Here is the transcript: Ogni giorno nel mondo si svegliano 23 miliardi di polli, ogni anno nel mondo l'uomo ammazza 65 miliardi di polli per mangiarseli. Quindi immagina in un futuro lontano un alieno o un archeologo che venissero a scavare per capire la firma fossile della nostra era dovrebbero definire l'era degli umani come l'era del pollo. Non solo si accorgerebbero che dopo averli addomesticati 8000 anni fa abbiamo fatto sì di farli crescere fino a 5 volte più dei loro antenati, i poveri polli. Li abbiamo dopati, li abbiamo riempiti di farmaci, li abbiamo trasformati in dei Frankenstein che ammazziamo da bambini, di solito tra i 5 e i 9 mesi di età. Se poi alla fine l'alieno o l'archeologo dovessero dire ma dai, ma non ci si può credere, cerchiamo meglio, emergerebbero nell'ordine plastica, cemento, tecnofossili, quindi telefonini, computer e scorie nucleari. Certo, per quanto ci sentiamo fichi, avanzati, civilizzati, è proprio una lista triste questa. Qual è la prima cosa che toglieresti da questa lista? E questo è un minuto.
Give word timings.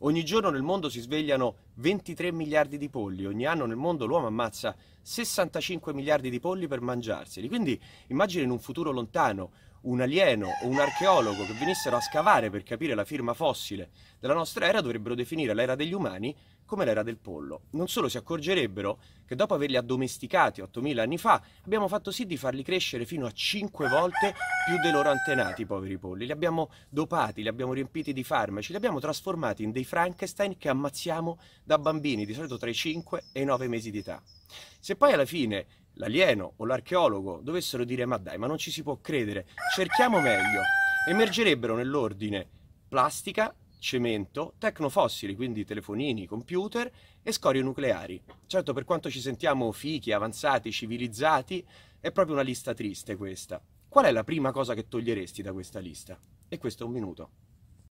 Ogni 0.00 0.24
giorno 0.24 0.50
nel 0.50 0.60
mondo 0.60 0.90
si 0.90 1.00
svegliano 1.00 1.56
23 1.76 2.30
miliardi 2.30 2.76
di 2.76 2.90
polli, 2.90 3.24
ogni 3.24 3.46
anno 3.46 3.64
nel 3.64 3.76
mondo 3.76 4.04
l'uomo 4.04 4.26
ammazza 4.26 4.76
65 5.00 5.94
miliardi 5.94 6.28
di 6.28 6.38
polli 6.38 6.66
per 6.68 6.82
mangiarseli. 6.82 7.48
Quindi 7.48 7.80
immagina 8.08 8.44
in 8.44 8.50
un 8.50 8.58
futuro 8.58 8.90
lontano 8.90 9.52
un 9.86 10.00
alieno 10.00 10.48
o 10.62 10.66
un 10.66 10.78
archeologo 10.78 11.44
che 11.44 11.52
venissero 11.54 11.96
a 11.96 12.00
scavare 12.00 12.50
per 12.50 12.62
capire 12.62 12.94
la 12.94 13.04
firma 13.04 13.34
fossile 13.34 13.90
della 14.18 14.34
nostra 14.34 14.66
era 14.66 14.80
dovrebbero 14.80 15.14
definire 15.14 15.54
l'era 15.54 15.74
degli 15.74 15.92
umani 15.92 16.34
come 16.64 16.84
l'era 16.84 17.04
del 17.04 17.18
pollo. 17.18 17.62
Non 17.70 17.86
solo 17.86 18.08
si 18.08 18.16
accorgerebbero 18.16 18.98
che 19.24 19.36
dopo 19.36 19.54
averli 19.54 19.76
addomesticati 19.76 20.60
8000 20.60 21.02
anni 21.02 21.16
fa 21.16 21.40
abbiamo 21.64 21.86
fatto 21.86 22.10
sì 22.10 22.26
di 22.26 22.36
farli 22.36 22.64
crescere 22.64 23.06
fino 23.06 23.26
a 23.26 23.30
5 23.30 23.88
volte 23.88 24.34
più 24.66 24.76
dei 24.82 24.90
loro 24.90 25.10
antenati, 25.10 25.62
i 25.62 25.66
poveri 25.66 25.96
polli. 25.96 26.26
Li 26.26 26.32
abbiamo 26.32 26.70
dopati, 26.88 27.42
li 27.42 27.48
abbiamo 27.48 27.72
riempiti 27.72 28.12
di 28.12 28.24
farmaci, 28.24 28.72
li 28.72 28.76
abbiamo 28.76 28.98
trasformati 28.98 29.62
in 29.62 29.70
dei 29.70 29.84
Frankenstein 29.84 30.58
che 30.58 30.68
ammazziamo 30.68 31.38
da 31.62 31.78
bambini, 31.78 32.26
di 32.26 32.34
solito 32.34 32.58
tra 32.58 32.68
i 32.68 32.74
5 32.74 33.24
e 33.32 33.40
i 33.42 33.44
9 33.44 33.68
mesi 33.68 33.92
di 33.92 33.98
età. 33.98 34.20
Se 34.80 34.96
poi 34.96 35.12
alla 35.12 35.24
fine 35.24 35.66
l'alieno 35.94 36.54
o 36.56 36.64
l'archeologo 36.64 37.40
dovessero 37.42 37.84
dire 37.84 38.06
ma 38.06 38.18
dai, 38.18 38.38
ma 38.38 38.46
non 38.46 38.58
ci 38.58 38.70
si 38.70 38.82
può 38.82 38.98
credere, 39.00 39.46
cerchiamo 39.74 40.20
meglio, 40.20 40.62
emergerebbero 41.08 41.74
nell'ordine 41.74 42.48
plastica, 42.88 43.54
cemento, 43.78 44.54
tecnofossili, 44.58 45.34
quindi 45.34 45.64
telefonini, 45.64 46.26
computer 46.26 46.90
e 47.22 47.32
scorie 47.32 47.62
nucleari. 47.62 48.22
Certo, 48.46 48.72
per 48.72 48.84
quanto 48.84 49.10
ci 49.10 49.20
sentiamo 49.20 49.70
fichi, 49.72 50.12
avanzati, 50.12 50.72
civilizzati, 50.72 51.64
è 52.00 52.10
proprio 52.12 52.34
una 52.34 52.44
lista 52.44 52.74
triste 52.74 53.16
questa. 53.16 53.62
Qual 53.88 54.04
è 54.04 54.10
la 54.12 54.24
prima 54.24 54.52
cosa 54.52 54.74
che 54.74 54.88
toglieresti 54.88 55.42
da 55.42 55.52
questa 55.52 55.78
lista? 55.78 56.18
E 56.48 56.58
questo 56.58 56.84
è 56.84 56.86
un 56.86 56.92
minuto. 56.92 57.30